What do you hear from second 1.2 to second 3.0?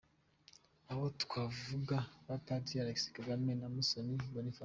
twavuga ba Padiri